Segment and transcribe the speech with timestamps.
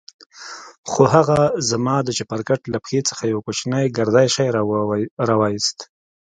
[0.89, 1.39] خو هغه
[1.69, 4.47] زما د چپرکټ له پښې څخه يو کوچنى ګردى شى
[5.29, 5.77] راوايست.